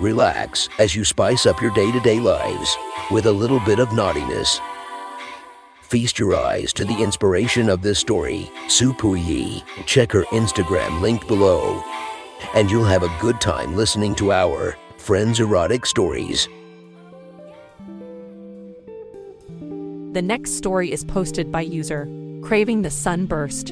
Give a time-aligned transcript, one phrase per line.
[0.00, 2.76] Relax as you spice up your day to day lives
[3.10, 4.60] with a little bit of naughtiness.
[5.82, 9.64] Feast your eyes to the inspiration of this story, Sue Puyi.
[9.86, 11.82] Check her Instagram linked below,
[12.54, 16.46] and you'll have a good time listening to our Friends Erotic Stories.
[20.12, 22.06] The next story is posted by user
[22.42, 23.70] Craving the Sunburst.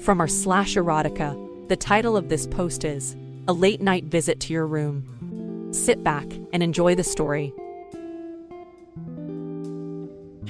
[0.00, 3.16] From our slash erotica, the title of this post is
[3.48, 5.13] A Late Night Visit to Your Room.
[5.74, 7.52] Sit back and enjoy the story.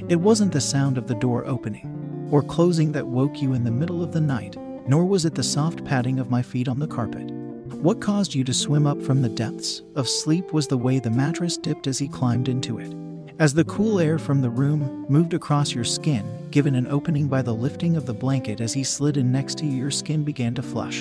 [0.06, 3.70] It wasn't the sound of the door opening or closing that woke you in the
[3.70, 4.54] middle of the night,
[4.86, 7.30] nor was it the soft padding of my feet on the carpet.
[7.72, 11.10] What caused you to swim up from the depths of sleep was the way the
[11.10, 12.94] mattress dipped as he climbed into it.
[13.38, 17.40] As the cool air from the room moved across your skin, given an opening by
[17.40, 20.54] the lifting of the blanket as he slid in next to you, your skin began
[20.54, 21.00] to flush.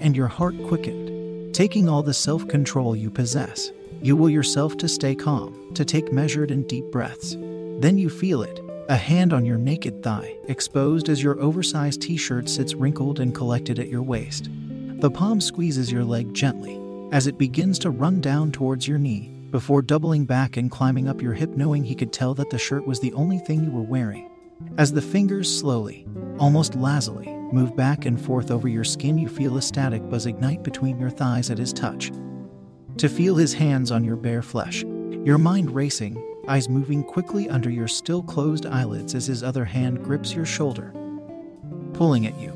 [0.00, 1.07] And your heart quickened.
[1.58, 6.12] Taking all the self control you possess, you will yourself to stay calm, to take
[6.12, 7.36] measured and deep breaths.
[7.80, 12.16] Then you feel it a hand on your naked thigh, exposed as your oversized t
[12.16, 14.48] shirt sits wrinkled and collected at your waist.
[15.00, 19.34] The palm squeezes your leg gently as it begins to run down towards your knee
[19.50, 22.86] before doubling back and climbing up your hip, knowing he could tell that the shirt
[22.86, 24.30] was the only thing you were wearing.
[24.76, 26.06] As the fingers slowly,
[26.38, 30.62] almost lazily, move back and forth over your skin, you feel a static buzz ignite
[30.62, 32.10] between your thighs at his touch.
[32.98, 34.82] To feel his hands on your bare flesh,
[35.24, 40.02] your mind racing, eyes moving quickly under your still closed eyelids as his other hand
[40.02, 40.92] grips your shoulder,
[41.92, 42.52] pulling at you,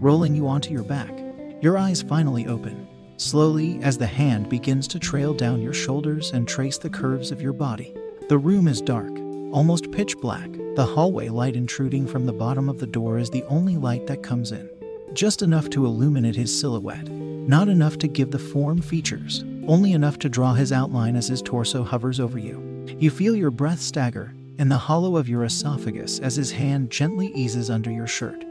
[0.00, 1.12] rolling you onto your back.
[1.60, 6.48] Your eyes finally open, slowly as the hand begins to trail down your shoulders and
[6.48, 7.94] trace the curves of your body.
[8.28, 9.12] The room is dark,
[9.52, 10.50] almost pitch black.
[10.74, 14.22] The hallway light intruding from the bottom of the door is the only light that
[14.22, 14.68] comes in.
[15.12, 20.18] Just enough to illuminate his silhouette, not enough to give the form features, only enough
[20.20, 22.86] to draw his outline as his torso hovers over you.
[22.98, 27.28] You feel your breath stagger in the hollow of your esophagus as his hand gently
[27.34, 28.44] eases under your shirt,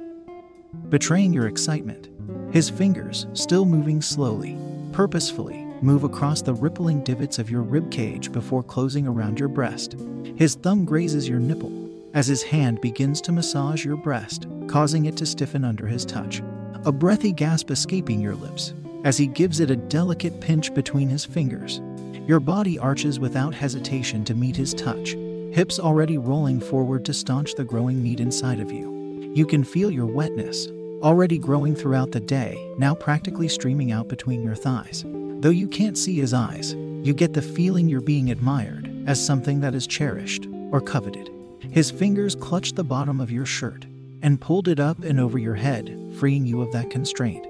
[0.90, 2.10] betraying your excitement.
[2.54, 4.58] His fingers, still moving slowly,
[4.92, 9.96] purposefully, move across the rippling divots of your rib cage before closing around your breast.
[10.36, 15.18] His thumb grazes your nipple as his hand begins to massage your breast, causing it
[15.18, 16.42] to stiffen under his touch.
[16.86, 21.26] A breathy gasp escaping your lips as he gives it a delicate pinch between his
[21.26, 21.82] fingers.
[22.28, 25.12] Your body arches without hesitation to meet his touch,
[25.54, 29.32] hips already rolling forward to staunch the growing need inside of you.
[29.34, 30.68] You can feel your wetness,
[31.02, 35.04] already growing throughout the day, now practically streaming out between your thighs.
[35.42, 39.60] Though you can't see his eyes, you get the feeling you're being admired as something
[39.62, 41.32] that is cherished or coveted.
[41.72, 43.88] His fingers clutched the bottom of your shirt
[44.22, 47.48] and pulled it up and over your head, freeing you of that constraint.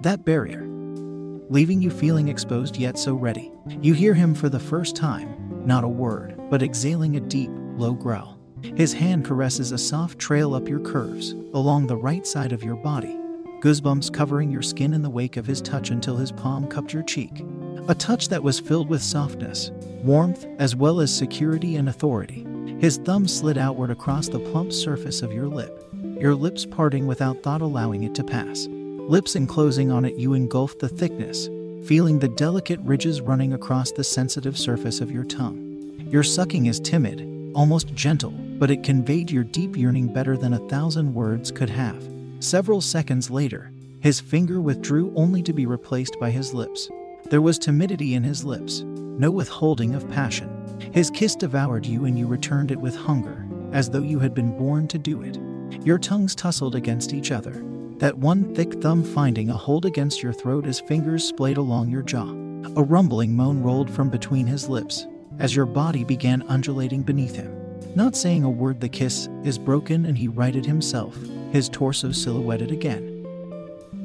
[0.00, 0.62] That barrier,
[1.50, 3.52] leaving you feeling exposed yet so ready.
[3.82, 7.92] You hear him for the first time, not a word, but exhaling a deep, low
[7.92, 8.38] growl.
[8.62, 12.76] His hand caresses a soft trail up your curves, along the right side of your
[12.76, 13.18] body,
[13.60, 17.02] goosebumps covering your skin in the wake of his touch until his palm cupped your
[17.02, 17.44] cheek.
[17.88, 19.70] A touch that was filled with softness,
[20.02, 22.46] warmth, as well as security and authority.
[22.78, 25.88] His thumb slid outward across the plump surface of your lip,
[26.20, 28.66] your lips parting without thought, allowing it to pass.
[28.68, 31.48] Lips enclosing on it, you engulfed the thickness,
[31.86, 35.62] feeling the delicate ridges running across the sensitive surface of your tongue.
[36.10, 40.68] Your sucking is timid, almost gentle, but it conveyed your deep yearning better than a
[40.68, 42.15] thousand words could have.
[42.40, 43.70] Several seconds later,
[44.00, 46.88] his finger withdrew only to be replaced by his lips.
[47.30, 50.50] There was timidity in his lips, no withholding of passion.
[50.92, 54.56] His kiss devoured you and you returned it with hunger, as though you had been
[54.56, 55.38] born to do it.
[55.84, 57.64] Your tongues tussled against each other,
[57.96, 62.02] that one thick thumb finding a hold against your throat as fingers splayed along your
[62.02, 62.30] jaw.
[62.76, 65.06] A rumbling moan rolled from between his lips
[65.38, 67.52] as your body began undulating beneath him.
[67.94, 71.16] Not saying a word, the kiss is broken and he righted himself,
[71.56, 73.24] his torso silhouetted again.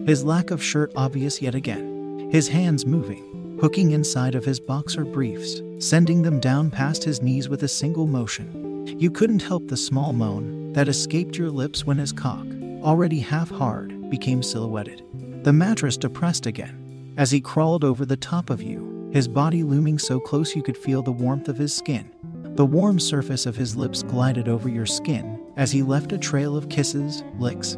[0.07, 2.29] His lack of shirt obvious yet again.
[2.31, 7.49] His hands moving, hooking inside of his boxer briefs, sending them down past his knees
[7.49, 8.87] with a single motion.
[8.97, 12.47] You couldn't help the small moan that escaped your lips when his cock,
[12.83, 15.03] already half hard, became silhouetted.
[15.43, 19.99] The mattress depressed again as he crawled over the top of you, his body looming
[19.99, 22.09] so close you could feel the warmth of his skin.
[22.55, 26.55] The warm surface of his lips glided over your skin as he left a trail
[26.55, 27.77] of kisses, licks,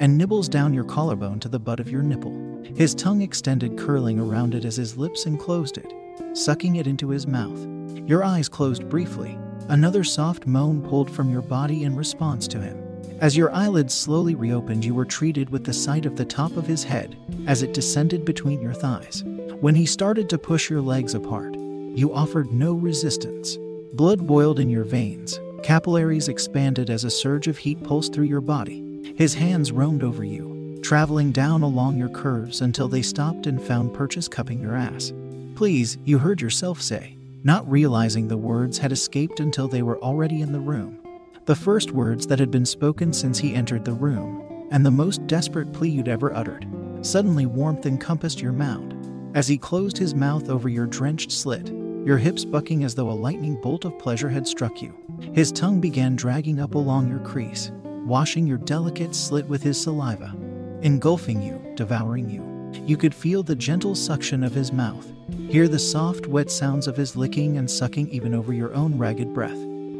[0.00, 2.62] and nibbles down your collarbone to the butt of your nipple.
[2.76, 5.92] His tongue extended, curling around it as his lips enclosed it,
[6.36, 7.58] sucking it into his mouth.
[8.06, 9.38] Your eyes closed briefly.
[9.68, 12.82] Another soft moan pulled from your body in response to him.
[13.20, 16.66] As your eyelids slowly reopened, you were treated with the sight of the top of
[16.66, 17.16] his head
[17.46, 19.24] as it descended between your thighs.
[19.60, 23.58] When he started to push your legs apart, you offered no resistance.
[23.92, 28.40] Blood boiled in your veins, capillaries expanded as a surge of heat pulsed through your
[28.40, 29.14] body.
[29.16, 33.94] His hands roamed over you, traveling down along your curves until they stopped and found
[33.94, 35.12] purchase cupping your ass.
[35.54, 40.40] Please, you heard yourself say, not realizing the words had escaped until they were already
[40.40, 40.98] in the room.
[41.46, 45.26] The first words that had been spoken since he entered the room, and the most
[45.26, 46.66] desperate plea you'd ever uttered.
[47.00, 48.94] Suddenly, warmth encompassed your mound.
[49.34, 51.70] As he closed his mouth over your drenched slit,
[52.04, 54.94] your hips bucking as though a lightning bolt of pleasure had struck you.
[55.34, 57.70] His tongue began dragging up along your crease,
[58.04, 60.34] washing your delicate slit with his saliva,
[60.82, 62.48] engulfing you, devouring you.
[62.86, 65.06] You could feel the gentle suction of his mouth,
[65.48, 69.34] hear the soft, wet sounds of his licking and sucking even over your own ragged
[69.34, 69.58] breath.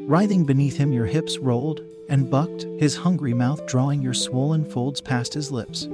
[0.08, 5.00] Writhing beneath him, your hips rolled and bucked, his hungry mouth drawing your swollen folds
[5.00, 5.88] past his lips.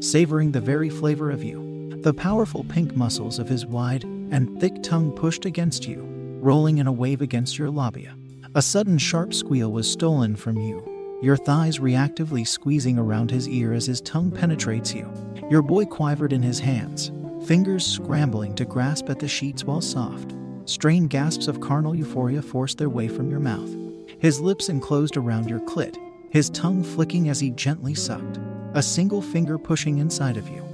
[0.00, 4.82] Savoring the very flavor of you, the powerful pink muscles of his wide and thick
[4.82, 6.02] tongue pushed against you,
[6.40, 8.16] rolling in a wave against your labia.
[8.54, 13.72] A sudden sharp squeal was stolen from you, your thighs reactively squeezing around his ear
[13.72, 15.10] as his tongue penetrates you.
[15.50, 17.10] Your boy quivered in his hands,
[17.46, 20.34] fingers scrambling to grasp at the sheets while soft.
[20.66, 23.74] Strained gasps of carnal euphoria forced their way from your mouth.
[24.18, 25.96] His lips enclosed around your clit,
[26.30, 28.38] his tongue flicking as he gently sucked,
[28.74, 30.64] a single finger pushing inside of you.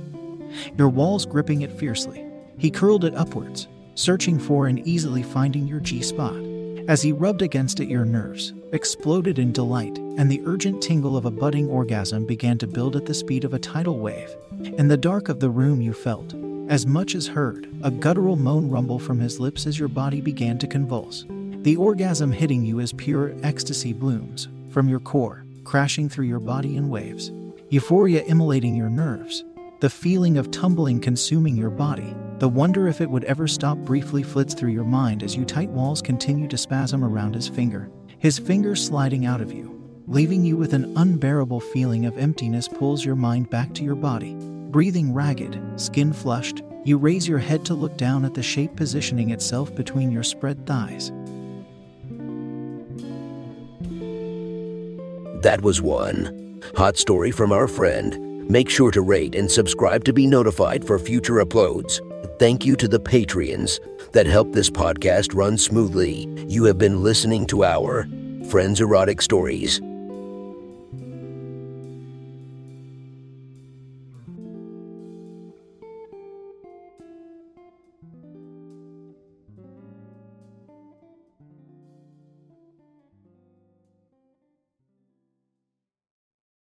[0.76, 2.29] Your walls gripping it fiercely.
[2.60, 6.36] He curled it upwards, searching for and easily finding your G spot.
[6.88, 11.24] As he rubbed against it, your nerves exploded in delight, and the urgent tingle of
[11.24, 14.30] a budding orgasm began to build at the speed of a tidal wave.
[14.76, 16.34] In the dark of the room, you felt
[16.68, 20.58] as much as heard, a guttural moan rumble from his lips as your body began
[20.58, 21.24] to convulse.
[21.62, 26.76] The orgasm hitting you as pure ecstasy blooms from your core, crashing through your body
[26.76, 27.32] in waves.
[27.70, 29.44] Euphoria immolating your nerves.
[29.80, 32.14] The feeling of tumbling consuming your body.
[32.40, 35.68] The wonder if it would ever stop briefly flits through your mind as you tight
[35.68, 37.90] walls continue to spasm around his finger.
[38.18, 43.04] His finger sliding out of you, leaving you with an unbearable feeling of emptiness pulls
[43.04, 44.36] your mind back to your body.
[44.70, 49.28] Breathing ragged, skin flushed, you raise your head to look down at the shape positioning
[49.32, 51.10] itself between your spread thighs.
[55.42, 56.62] That was one.
[56.76, 58.48] Hot story from our friend.
[58.48, 62.00] Make sure to rate and subscribe to be notified for future uploads.
[62.40, 63.78] Thank you to the Patreons
[64.12, 66.26] that help this podcast run smoothly.
[66.48, 68.08] You have been listening to our
[68.48, 69.78] Friends Erotic Stories.